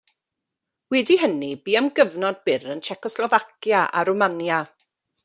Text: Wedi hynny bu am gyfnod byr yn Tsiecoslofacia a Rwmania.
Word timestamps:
Wedi 0.93 1.17
hynny 1.23 1.49
bu 1.67 1.75
am 1.81 1.89
gyfnod 1.99 2.39
byr 2.49 2.65
yn 2.77 2.81
Tsiecoslofacia 2.87 3.83
a 4.01 4.05
Rwmania. 4.11 4.59